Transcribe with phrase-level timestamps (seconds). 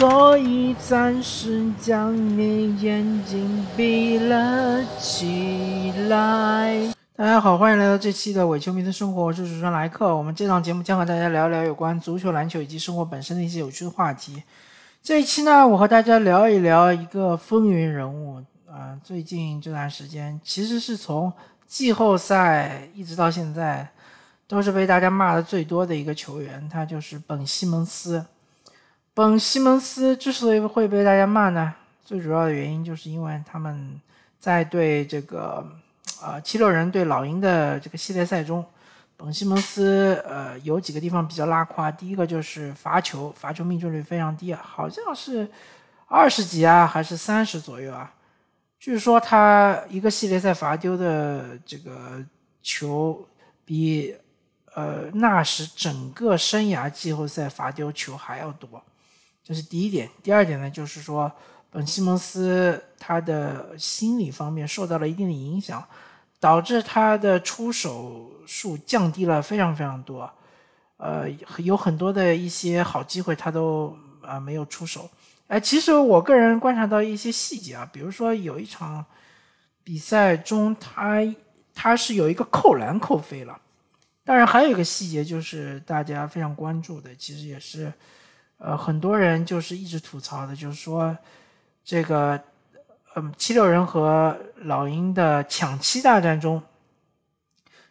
[0.00, 6.90] 所以暂时将你眼睛闭了起来。
[7.14, 10.16] 大家好，欢迎来到这期的伪球迷的生活，我是主持人莱克。
[10.16, 14.42] 我们这档节目将和大家聊聊有关足球、篮球以及生活本身的一些有趣的话题。
[15.02, 21.30] 这一期呢，我和大家聊一聊一个风云人物啊、最近这段时间，其实是从
[21.66, 23.86] 季后赛一直到现在，
[24.48, 28.24] 都是被大家骂的最多的一个球员，他就是本西蒙斯。
[29.20, 34.00] 本西蒙斯之所以会被大家骂呢，最主要的原因就是因为他们
[34.38, 35.62] 在对这个
[36.22, 38.64] 呃七六人对老鹰的这个系列赛中，
[39.18, 41.90] 本西蒙斯呃有几个地方比较拉胯。
[41.90, 45.46] 第一个就是罚球，罚球命中率非常低啊，好像是
[46.06, 48.10] 二十几啊，还是三十左右啊。
[48.78, 52.24] 据说他一个系列赛罚丢的这个
[52.62, 53.28] 球
[53.66, 54.16] 比
[54.74, 58.82] 呃纳什整个生涯季后赛罚丢球还要多。
[59.50, 60.08] 这是第一点。
[60.22, 61.28] 第二点呢，就是说
[61.72, 65.84] 本西蒙斯他的心理方面受到了一定的影响，
[66.38, 70.30] 导致他的出手数降低了非常非常多。
[70.98, 71.28] 呃，
[71.58, 73.92] 有很多的一些好机会他都
[74.22, 75.10] 啊、没有出手。
[75.48, 79.04] 哎，其实我个人观察到一些细节啊，比如说有一场
[79.82, 81.18] 比赛中他
[81.74, 83.60] 他是有一个扣篮扣飞了。
[84.24, 87.92] 当然还有一个细节就是大家非常关注的，其实也是。
[88.62, 91.16] 呃，很多人就是一直吐槽的，就是说，
[91.82, 92.38] 这个，
[93.14, 96.62] 嗯，七六人和老鹰的抢七大战中，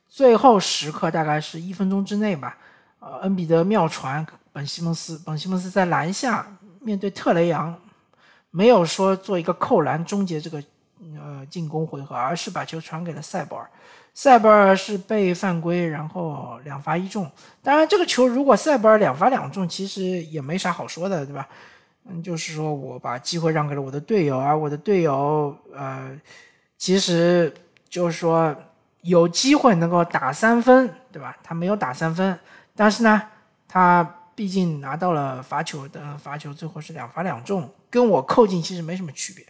[0.08, 2.56] 最后时刻大概是一分钟之内吧，
[3.00, 6.46] 呃，恩比德妙传本西蒙斯，本西蒙斯在篮下
[6.82, 7.76] 面对特雷杨，
[8.52, 10.64] 没有说做一个扣篮终结这个
[11.18, 13.70] 呃进攻回合，而是把球传给了塞博尔。
[14.14, 17.30] 塞博尔是被犯规，然后两罚一中。
[17.64, 21.48] 当然，这个球如果塞博尔两罚两中，其实也没啥好说的，对吧？
[22.06, 26.20] 嗯，就是说我把机会让给了我的队友，而我的队友，呃，
[26.78, 27.54] 其实
[27.88, 28.54] 就是说
[29.02, 31.38] 有机会能够打三分，对吧？
[31.44, 32.38] 他没有打三分，
[32.76, 33.22] 但是呢，
[33.68, 34.04] 他
[34.36, 39.46] 毕竟拿到了罚球的罚球，最后是两罚两中，跟我扣进其实没什么区别。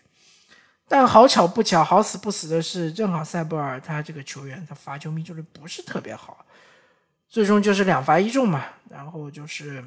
[0.90, 6.44] 但好巧不巧，好死不死的是，正好塞博尔他这个球员，他罚球命中率不是特别好，
[7.30, 8.66] 最终就是两罚一中嘛。
[8.90, 9.86] 然后就是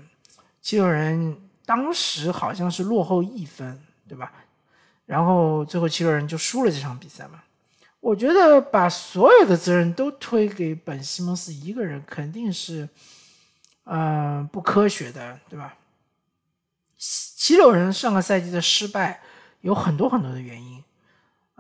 [0.61, 1.37] 七六人
[1.67, 4.33] 当时好像是落后一分，对吧？
[5.05, 7.43] 然后最后七六人就输了这场比赛嘛。
[7.99, 12.89] 我觉得把所有的责任都推给本西蒙斯一个人，肯定是，
[13.85, 15.77] 嗯、不科学的，对吧？
[16.97, 19.21] 七六人上个赛季的失败
[19.61, 20.82] 有很多很多的原因。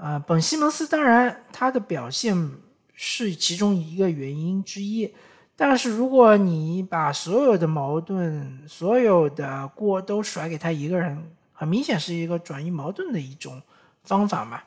[0.04, 2.50] 呃，本西蒙斯当然他的表现
[2.92, 5.14] 是其中一个原因之一，
[5.54, 13.62] 但是如果你把所有的矛盾、所有的锅都甩给他一个人，很明显是一个转移矛盾的一种
[14.02, 14.60] 方法嘛。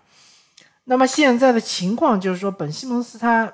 [0.86, 3.52] 那么现在的情况就是说，本西蒙斯他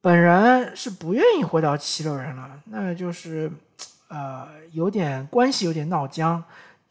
[0.00, 3.48] 本人是不愿意回到七六人了，那就是
[4.08, 6.42] 呃有点关系有点闹僵。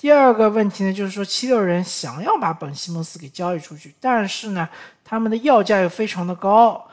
[0.02, 4.68] 第二个问题呢，就是说七六人想要把本西蒙斯给交易出去，但是呢，
[5.04, 6.90] 他们的要价又非常的高，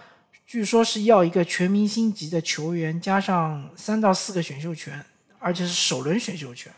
[0.46, 5.02] 据说是要一个全明星级的球员，加上三到四个选秀权，
[5.38, 6.70] 而且是首轮选秀权。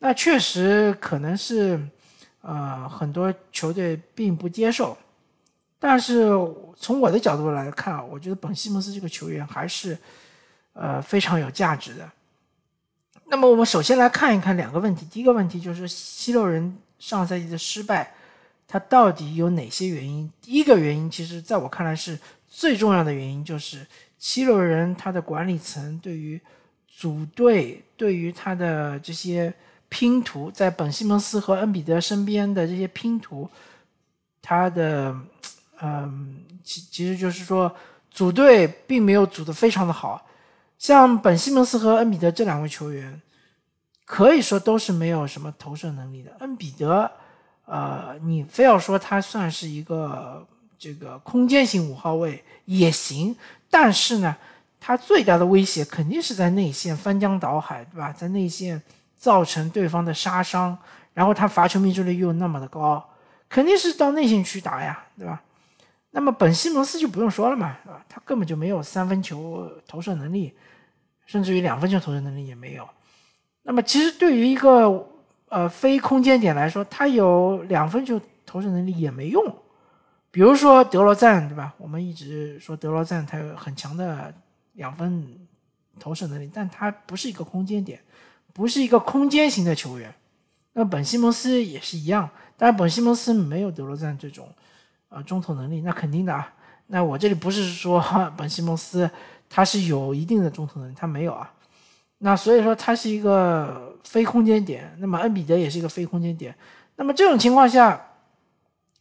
[0.00, 1.80] 那确实可能是，
[2.40, 4.98] 呃，很多球队并不接受。
[5.78, 6.28] 但是
[6.76, 9.96] 从我的角度来看，我觉得本西蒙斯这个球员还是，
[10.72, 12.10] 呃，非常有价值的。
[13.28, 15.04] 那么我们首先来看一看两个问题。
[15.06, 18.14] 第一个问题就是七六人上赛季的失败，
[18.68, 20.30] 它到底有哪些原因？
[20.40, 22.18] 第一个原因，其实在我看来是
[22.48, 23.84] 最重要的原因，就是
[24.16, 26.40] 七六人他的管理层对于
[26.88, 29.52] 组队、对于他的这些
[29.88, 33.50] 拼图，在本西蒙斯和恩比德身边的这些拼图，
[34.40, 35.14] 他的
[35.82, 37.74] 嗯，其其实就是说
[38.10, 40.24] 组队并没有组得非常的好。
[40.78, 43.20] 像本西蒙斯和恩比德这两位球员，
[44.04, 46.30] 可以说都是没有什么投射能力的。
[46.40, 47.10] 恩比德，
[47.64, 50.46] 呃，你非要说他算是一个
[50.78, 53.34] 这个空间型五号位也行，
[53.70, 54.36] 但是呢，
[54.78, 58.12] 他最大的威胁肯定是在内线翻江倒海，对吧？
[58.12, 58.80] 在内线
[59.16, 60.76] 造成对方的杀伤，
[61.14, 63.02] 然后他罚球命中率又那么的高，
[63.48, 65.42] 肯定是到内线去打呀，对吧？
[66.16, 70.54] 那么本西蒙斯就不用说了嘛，啊，他根本就没有三分球投射能力，
[71.26, 72.88] 甚至于两分球投射能力也没有。
[73.64, 75.06] 那么其实对于一个
[75.50, 79.44] 呃非空间点来说，他有两分球投射能力也没用。
[80.30, 81.74] 比如说德罗赞，对吧？
[81.76, 84.32] 我们一直说德罗赞他有很强的
[84.72, 85.46] 两分
[86.00, 88.00] 投射能力，但他不是一个空间点，
[88.54, 90.14] 不是一个空间型的球员。
[90.72, 94.48] 那本西蒙斯也是一样，当然本西蒙斯没有德罗赞这种
[95.08, 96.52] 呃中投能力，那肯定的啊。
[96.88, 98.02] 那我这里不是说
[98.36, 99.10] 本西蒙斯
[99.48, 101.52] 他是有一定的中投能力，他没有啊。
[102.18, 106.54] 那所以说他是一个非空间点，那么恩比德也是一个非空间点。
[106.96, 108.00] 那么这种情况下，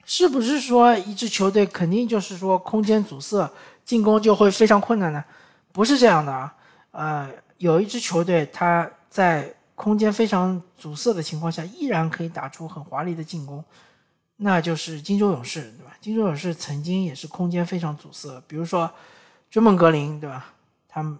[0.03, 3.49] 是不是说一支球队肯定就是说空间阻塞，
[3.85, 5.23] 进攻就会非常困难呢？
[5.71, 6.53] 不是这样的啊。
[6.91, 13.63] 呃，有一支球队他在空间非常阻塞的情况下，依然可以打出很华丽的进攻，
[14.37, 15.95] 那就是金州勇士，对吧？
[16.01, 18.91] 金州勇士曾经也是空间非常阻塞，比如说
[19.49, 20.53] 追梦格林，对吧？
[20.87, 21.17] 他。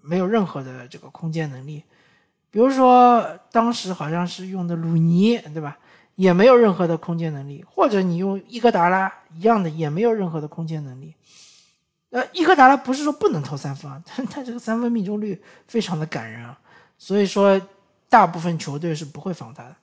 [0.00, 1.82] 没有任何的这个空间能力，
[2.50, 5.76] 比如说当时好像是用的鲁尼，对吧？
[6.14, 11.14] 也没有任何的空间能力，或者你用伊戈达拉一样的，也没有任何的空间能力。
[12.08, 16.58] 呃，伊戈达拉不是说不能投三分， 但他这个三分命中率非常的感人啊，
[16.96, 17.60] 所以说
[18.08, 19.76] 大部分球队是不会防他的。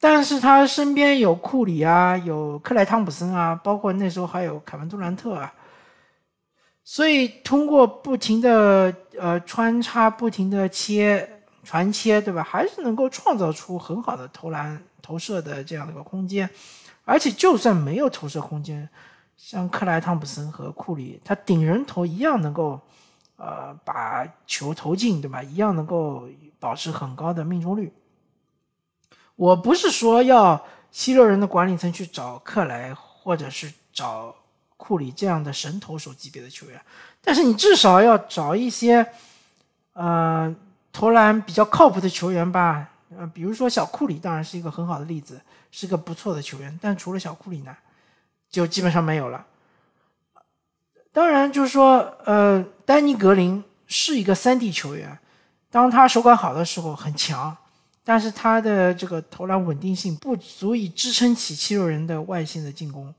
[0.00, 5.52] 但是他身边有库里啊，有克莱汤普森啊，包括那时候还有凯文杜兰特啊。
[6.82, 11.26] 所以通过不停的呃穿插、不停的切
[11.62, 12.42] 传切，对吧？
[12.42, 16.48] 还是能够创造出很好的投篮投射的这样的一个空间。
[17.06, 18.86] 而且就算没有投射空间，
[19.38, 22.78] 像克莱汤普森和库里，他顶人头一样能够
[23.36, 25.42] 呃把球投进，对吧？
[25.42, 26.28] 一样能够
[26.60, 27.90] 保持很高的命中率。
[29.36, 34.34] 我不是说要西六人的管理层去找克莱，或者是找。
[34.76, 36.78] 库里这样的神投手级别的球员，
[37.22, 39.06] 但是你至少要找一些，
[39.94, 40.54] 呃，
[40.92, 42.90] 投篮比较靠谱的球员吧。
[43.16, 45.40] 呃，比如说小库里，当然是一个很好的例子，
[45.70, 46.78] 是个不错的球员。
[46.82, 47.74] 但除了小库里呢，
[48.50, 49.46] 就基本上没有了。
[51.12, 55.18] 当然，就是说，呃，丹尼格林是一个三 D 球员，
[55.70, 57.56] 当他手感好的时候很强，
[58.04, 63.12] 但是他的这个投篮稳定性不足以支撑起七六人的外线的进攻。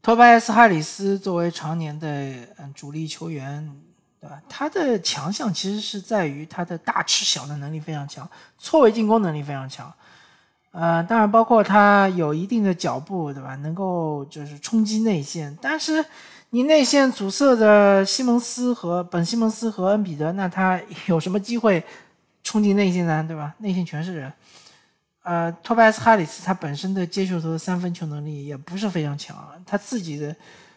[0.00, 2.08] 托拜斯·哈里斯作为常年的
[2.56, 3.68] 嗯主力球员，
[4.20, 4.40] 对吧？
[4.48, 8.26] 他的强项其实是在于他的大吃小的能力非常强，
[8.58, 9.92] 错位进攻能力非常强。
[10.70, 13.56] 呃，当然包括他有一定的脚步，对吧？
[13.56, 15.58] 能够就是冲击内线。
[15.60, 16.04] 但是
[16.50, 21.84] 你内线阻塞的西蒙斯和本西蒙斯和恩比德，那他有什么机会
[22.48, 23.22] 冲进内线呢？
[23.28, 23.54] 对吧？
[23.58, 24.32] 内线全是人。
[25.22, 29.36] 呃，托拜斯·哈里斯他本身的接球投三分球能力也不是非常强，
[29.66, 30.34] 他自己的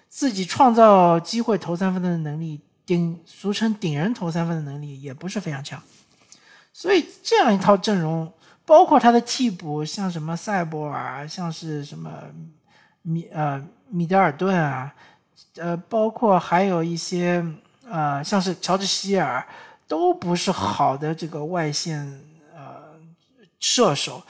[0.10, 5.82] 自己创造机会投三分的能力，顶俗称顶人投三分的能力也不是非常强，
[6.74, 8.30] 所以这样一套阵容，
[8.66, 12.12] 包括他的替补，像什么塞博尔，像是什么
[13.04, 14.94] 米呃米德尔顿啊，
[15.56, 17.46] 呃，包括还有一些
[17.90, 19.48] 呃像是乔治希尔，
[19.92, 22.00] 都不是好的这个外线
[22.56, 22.62] 呃。
[23.64, 24.24] 射手，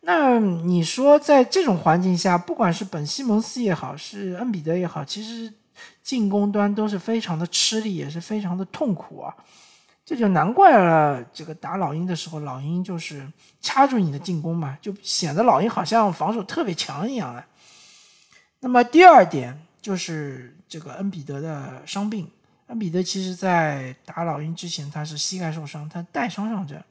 [0.00, 5.52] 那你说在这种环境下，不管是本西蒙斯也好，是恩比德也好，其实
[6.02, 9.32] 进攻端都是非常的吃力，也是非常的痛苦啊。
[10.04, 13.24] 这就难怪了，这个打老鹰的时候，老鹰就是
[13.60, 17.46] 掐住你的进攻嘛，就显得老鹰好像防守特别强一样啊。
[18.58, 22.28] 那么第二点就是这个恩比德的伤病，
[22.72, 26.82] 恩比德其实在打老鹰之前，他是膝盖受伤，他带伤上阵。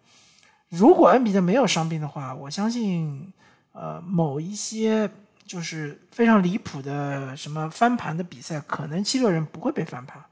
[0.70, 3.34] 如果恩比德没有伤病的话，我相信，
[3.72, 5.10] 呃，某一些
[5.44, 10.24] 就是非常离谱的什么翻盘的比赛，可能七六人不会被翻盘，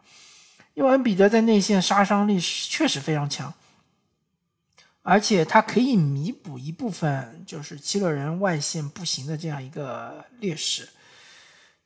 [0.75, 3.51] 因为恩比德在内线杀伤力确实非常强，
[5.01, 10.87] 而且他可以弥补一部分就是七六人外线不行的这样一个劣势。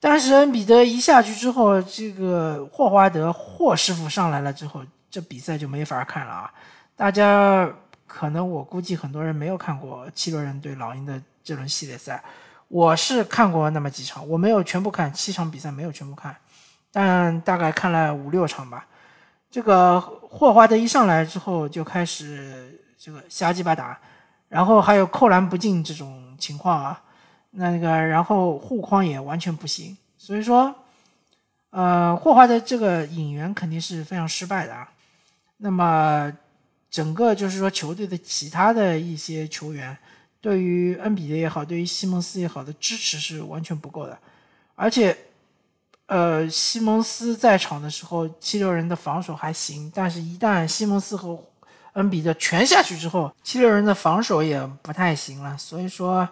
[0.04, 6.54] 但是恩比德一下去之后，这个霍华德霍师傅上来了之后，这比赛就没法看了啊！
[6.96, 7.72] 大家。
[8.06, 12.24] 可能我估计很多人没有看过七六人对老鹰的这轮系列赛，
[12.68, 16.36] 我是看过那么几场，我没有全部看七场比赛，没有全部看，
[16.92, 18.86] 但大概看了五六场吧。
[19.50, 23.98] 这个霍华德一上来之后就开始这个瞎鸡巴打，
[24.48, 27.02] 然后还有扣篮不进这种情况啊，
[27.54, 30.76] 那个然后护框也完全不行，所以说，
[31.72, 34.92] 呃，霍华德这个引援肯定是非常失败的啊。
[35.58, 36.32] 那么。
[36.94, 39.98] 整个就是说，球队的其他的一些球员，
[40.40, 44.16] 对于恩比德也好，对于西蒙斯也好的支持是完全不够的。
[44.76, 45.18] 而且，
[46.06, 51.36] 呃，西蒙斯在场的时候，七六人的防守还行，但是一旦西蒙斯和
[51.94, 55.58] 恩比德全下去之后，七六人的防守也不太行了。
[55.58, 56.30] 所以说，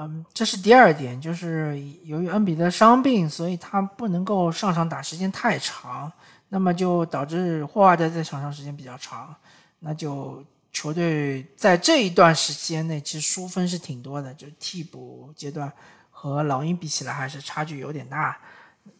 [0.00, 6.10] 嗯，这是第二点，就是由于恩比德伤病，所以他不能够上场打时间太长，
[6.50, 9.34] 那么就导致霍华德在场上时间比较长。
[9.80, 15.72] 那就球队在这一段时间内其实输分是挺多的，就替补阶段
[16.12, 18.38] 和老鹰比起来还是差距有点大。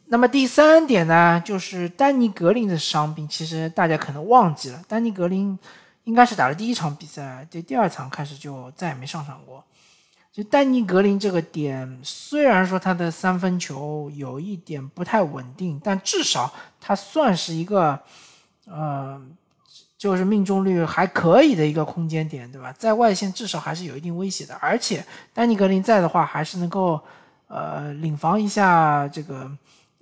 [0.06, 5.56] 那么第三点呢，就是丹尼格林的伤病，其实大家可能忘记了，丹尼格林
[6.02, 9.62] 应该是打了第一场比赛，这第二场开始就再也没上场过。
[10.38, 17.98] 就丹尼格林这个点，虽然说他的三分球有一点不太稳定，但至少他算是一个，
[18.68, 19.20] 呃，
[19.96, 22.72] 就是命中率还可以的一个空间点，对吧？
[22.78, 24.54] 在外线至少还是有一定威胁的。
[24.60, 25.04] 而且
[25.34, 27.00] 丹尼格林在的话，还是能够
[27.48, 29.50] 呃领防一下这个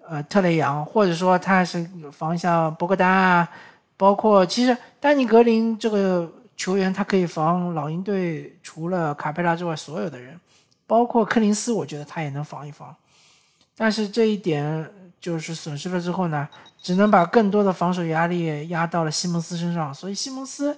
[0.06, 3.48] 呃特雷杨，或者说他是防一下博格丹啊，
[3.96, 6.30] 包括其实丹尼格林这个。
[6.56, 10.40] 球员他可以防老鹰队除了卡佩拉之外所有的人，
[10.86, 12.94] 包括柯林斯，我觉得他也能防一防。
[13.76, 16.48] 但是这一点就是损失了之后呢，
[16.80, 19.92] 只能把更多的防守压力压到了西蒙斯身上。
[19.92, 20.76] 所以西蒙斯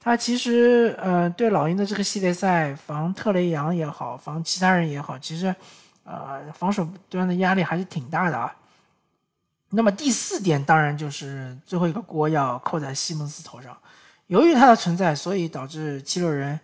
[0.00, 5.54] 他其实呃对老鹰的这个系列赛防特雷杨也好，防其他人也好，其实
[6.02, 8.52] 呃防守端的压力还是挺大的啊。
[9.70, 13.76] 那么第四点当然就是最后一个锅要扣在西蒙斯头上。
[14.32, 16.58] 由于他的存在，所以导致七六人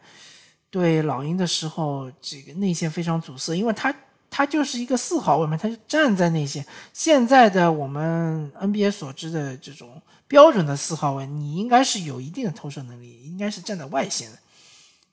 [0.71, 3.95] 对老鹰的时候，这个内线非常阻塞，因为他
[4.31, 6.65] 他就是一个四号位嘛，他就站在内线。
[6.95, 14.39] 现在的我们 NBA 所知的这种标准的四号位，你应该是有一定的投射能力，应该是站在外线的。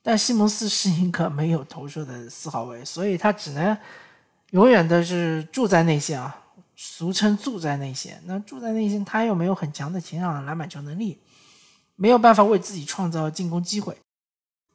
[0.01, 3.77] 但西蒙斯是一个没有投射的四号位，所以他只能
[4.51, 6.33] 永远的是住在内线啊，
[6.77, 8.24] 俗称住在内线。
[8.25, 11.19] 那住在内线，他又没有很强的前场篮板球能力。
[11.96, 13.96] 没有办法为自己创造进攻机会，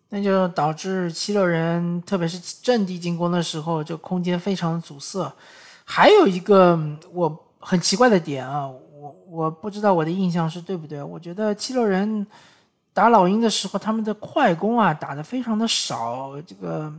[0.09, 5.31] 那就导致七六人，特别是阵地进攻的时候，就空间非常阻塞。
[5.85, 6.81] 还有一个
[7.13, 11.03] 我很奇怪的点啊，我我不知道我的印象是对不对？
[11.03, 12.27] 我觉得七六人
[12.95, 16.41] 打老鹰的时候，他们的快攻啊打的非常的少。
[16.47, 16.91] 这个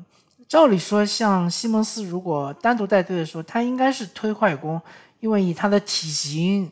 [0.47, 4.79] 照理说，像西蒙斯如果单独带队的时候，他应该是推快攻，
[5.19, 6.71] 因为以他的体型，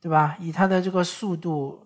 [0.00, 0.36] 对吧？
[0.40, 1.82] 以他的这个速度。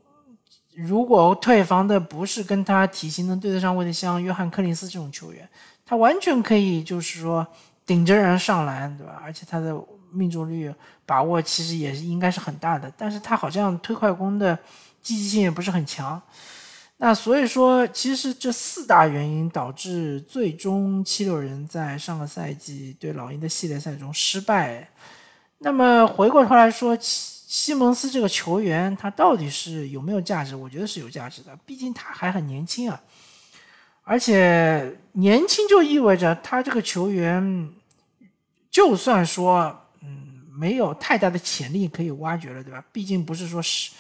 [0.87, 5.49] 如果退防的不是跟他体型能对得上位的，像约翰·克林斯这种球员，
[5.85, 7.47] 他完全可以就是说
[7.85, 9.21] 顶着人上篮，对吧？
[9.23, 9.79] 而且他的
[10.11, 10.73] 命中率
[11.05, 14.59] 把握其实也应该是很大的，但是他好像推快攻的
[15.03, 16.21] 积极性也不是很强。
[16.97, 24.89] 那所以说，其实这四大原因导致最终七六人在上个赛季对老鹰的系列赛中失败。
[25.59, 26.97] 那么回过头来说。
[27.53, 30.55] 西蒙斯这个球员，他到底是有没有价值？
[30.55, 33.03] 我觉得是有价值的，毕竟他还很年轻啊，
[34.05, 37.69] 而且年轻就意味着他这个球员，
[38.71, 42.85] 就算说嗯没有太大的潜力可以挖掘了，对吧？
[42.93, 43.91] 毕竟不是说十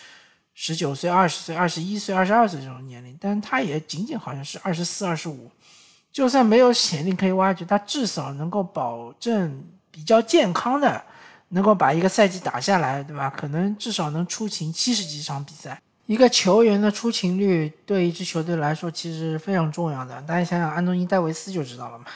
[0.54, 5.50] 十九岁、二十岁、二十一岁、二十二岁这种年龄，但他也仅仅好像是二十四、二十五，
[6.12, 11.04] 就算没有潜力可以挖掘，他至少能够保证比较健康的。
[11.50, 13.30] 能够把一个赛季打下来，对吧？
[13.30, 15.80] 可能至少能出勤七十几场比赛。
[16.06, 20.20] 一个球员的出勤率对一支球队来说其实非常重要的。
[20.22, 22.06] 大家想想，安东尼·戴维斯就知道了嘛。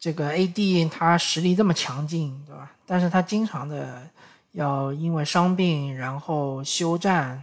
[0.00, 2.70] 这个 AD 他实力这么强劲，对吧？
[2.86, 4.02] 但是他经常的
[4.52, 7.42] 要因为伤病然后休战，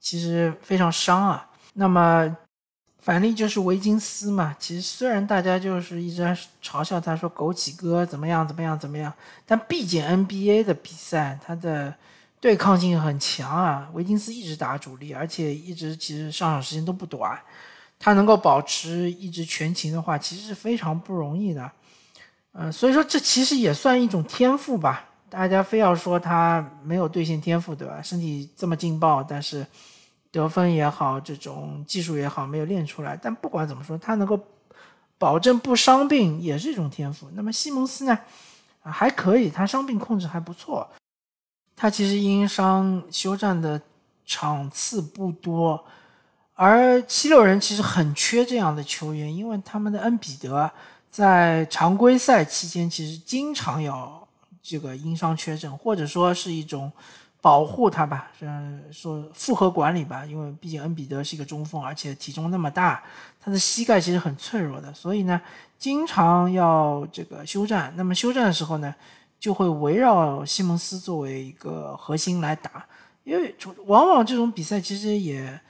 [0.00, 1.48] 其实非常伤啊。
[1.72, 2.36] 那么。
[3.04, 9.12] 反例就是维金斯嘛，其实虽然大家就是一直在嘲笑他说枸杞哥怎么样怎么样怎么样，
[9.44, 11.94] 但毕竟 NBA 的比赛他的
[12.40, 13.90] 对抗性很强啊。
[13.92, 17.38] 维金斯一直打主力，而且一直其实上场时间都不短，
[17.98, 21.70] 他能够保持一直全勤的话，其实是非常不容易的。
[22.52, 25.04] 嗯，所以说这其实也算一种天赋吧。
[25.28, 28.00] 大家非要说他没有兑现天赋，对吧？
[28.00, 29.66] 身体这么劲爆，但是。
[30.34, 33.16] 得分也好，这种技术也好，没有练出来。
[33.16, 34.36] 但不管怎么说，他能够
[35.16, 37.28] 保证不伤病，也是一种天赋。
[37.34, 38.18] 那么西蒙斯呢？
[38.82, 40.90] 还可以，他伤病控制还不错。
[41.76, 43.80] 他其实因伤休战的
[44.26, 45.84] 场次不多，
[46.54, 50.68] 而七六人其实很缺这样的球员，因为他们的恩比德
[51.10, 54.26] 在常规赛期间其实经常要
[54.60, 56.90] 这个因伤缺阵，或者说是一种。
[57.44, 63.02] 保护他吧，嗯，说复合管理吧，因为毕竟恩比德是一个中锋，而且体重那么大，
[63.38, 65.38] 他的膝盖其实很脆弱的，所以呢，
[65.78, 67.92] 经常要这个休战。
[67.96, 68.94] 那么休战的时候呢，
[69.38, 72.86] 就会围绕西蒙斯作为一个核心来打，
[73.24, 75.60] 因为往往这种比赛其实也，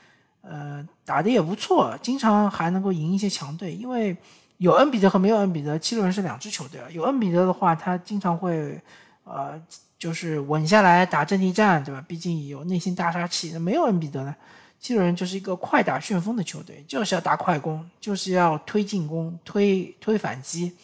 [0.43, 3.73] 呃，打的也不错，经常还能够赢一些强队。
[3.73, 4.15] 因为
[4.59, 6.87] 有恩比德和没有恩比德，七六人是两支球队啊。
[6.89, 8.81] 有恩比德的话，他经常会，
[9.25, 9.61] 呃。
[9.97, 12.03] 就是稳下来打阵地战，对吧？
[12.07, 13.51] 毕竟有内心大杀器。
[13.53, 14.35] 那没有恩比德呢？
[14.79, 20.75] 七六人就是一个快打旋风的球队，就是要打快攻，就是要推进攻、推推反击、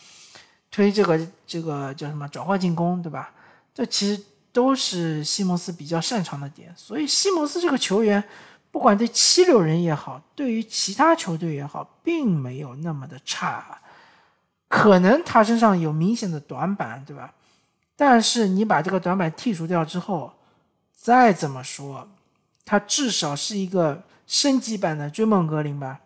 [0.72, 3.32] 推这个这个叫什么转化进攻，对吧？
[3.76, 4.20] 这其实
[4.52, 6.74] 都是西蒙斯比较擅长的点。
[6.76, 8.24] 所以西蒙斯这个球员，
[8.72, 13.78] 不管对七六人也好，对于其他球队也好，并没有那么的差。
[14.68, 17.34] 可能他身上有明显的短板，对吧？
[18.02, 20.34] 但是你把这个短板剔除掉之后，
[20.92, 22.10] 再怎么说。
[22.66, 26.00] 他至少是一个升级版的追梦格林吧？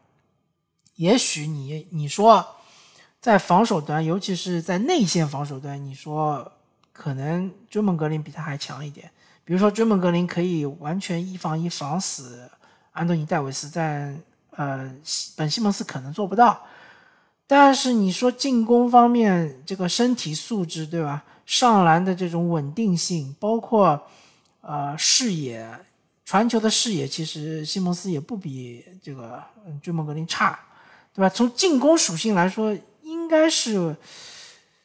[0.95, 2.45] 也许你你说
[3.21, 6.51] 在防守端，尤其是在内线防守端，你说
[6.91, 9.09] 可能追梦格林比他还强一点。
[9.45, 12.51] 比如说追梦格林可以完全一防一防死
[12.91, 14.13] 安东尼戴维斯，在
[14.51, 14.93] 呃
[15.37, 16.61] 本西蒙斯可能做不到。
[17.47, 21.23] 但是你说进攻方面，这个身体素质对吧？
[21.45, 24.07] 上篮的这种稳定性，包括
[24.61, 25.79] 呃视野。
[26.27, 29.39] 传球的视野，其实西蒙斯也不比这个
[29.79, 30.59] 追梦格林差，
[31.13, 31.29] 对吧？
[31.29, 33.95] 从进攻属性来说，应该是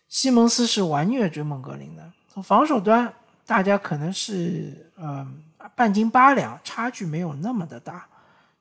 [0.06, 2.12] 西蒙斯是完虐追梦格林的。
[2.28, 3.10] 从防守端，
[3.46, 5.26] 大家可能是呃
[5.74, 8.06] 半斤八两，差距没有那么的大。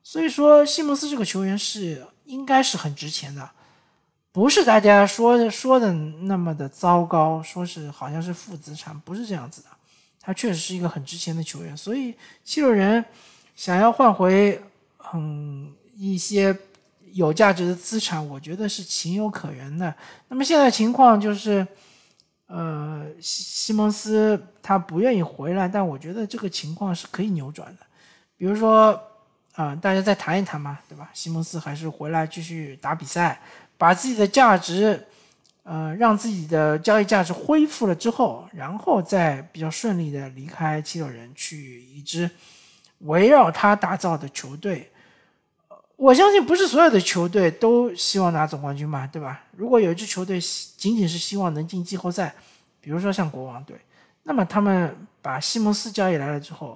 [0.01, 3.51] 所以说，西蒙斯这个球员是应该是很值钱的，
[4.31, 9.69] 不是大家说的说的那么的糟糕，说是好像是负资产，不是这样子的。
[10.21, 13.03] 他确实是一个很值钱的球员，所以七六人
[13.55, 14.61] 想要换回
[15.13, 16.55] 嗯一些
[17.13, 19.93] 有价值的资产，我觉得是情有可原的。
[20.27, 21.65] 那么现在情况就是，
[22.45, 27.85] 呃，西西蒙斯他不愿意回来，但我觉得这个情况是可以扭转的。
[28.37, 29.01] 比如说
[29.59, 31.09] 啊，大家再谈一谈嘛，对吧？
[31.13, 33.41] 西蒙斯还是回来继续打比赛，
[33.77, 35.05] 把自己的价值。
[35.63, 42.27] 呃，让自己的交易价值恢复了之后，然后再比较顺利的离开七六人，去一支
[42.99, 44.89] 围绕他打造的球队。
[45.97, 49.43] 我相信不是所有的球队都希望拿总冠军嘛，对吧？
[49.57, 52.33] 如果有一支球队仅仅是希望能进季后赛，
[52.79, 53.77] 比如说像国王队，
[54.23, 56.75] 那么他们把西蒙斯交易来了之后，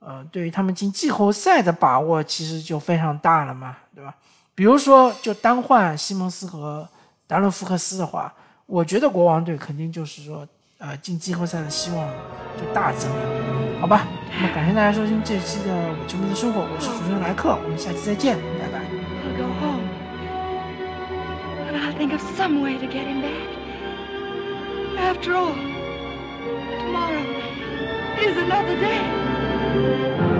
[0.00, 4.14] 呃，对于他们进季后赛的把握其实就非常大了嘛，对吧？
[4.54, 6.88] 比如说，就单换西蒙斯和。
[7.28, 8.32] 达伦·福克斯的话，
[8.64, 12.08] 我觉得国王队肯定就是说，呃，进季后赛的希望
[12.56, 14.06] 就大增了，好吧？
[14.34, 18.80] 那么感谢大家收听这一期的《我球迷的生活》，我是主持人莱克，我们下期再见，拜拜。
[24.96, 25.52] After all,
[26.80, 27.26] tomorrow
[28.22, 29.27] is another day.
[29.68, 30.37] Música